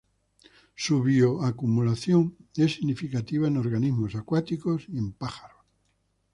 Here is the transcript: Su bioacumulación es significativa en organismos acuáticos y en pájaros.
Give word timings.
Su 0.73 1.03
bioacumulación 1.03 2.35
es 2.55 2.73
significativa 2.73 3.47
en 3.47 3.57
organismos 3.57 4.15
acuáticos 4.15 4.85
y 4.87 4.97
en 4.97 5.11
pájaros. 5.11 5.63